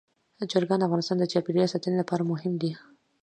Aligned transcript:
چرګان 0.51 0.79
د 0.79 0.83
افغانستان 0.87 1.17
د 1.19 1.25
چاپیریال 1.31 1.69
ساتنې 1.73 1.97
لپاره 2.01 2.23
مهم 2.31 2.53
دي. 2.61 2.71